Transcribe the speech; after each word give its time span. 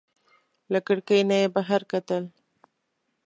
له 0.71 0.79
کړکۍ 0.87 1.21
نه 1.29 1.35
یې 1.41 1.47
بهر 1.55 1.81
کتل. 1.91 2.23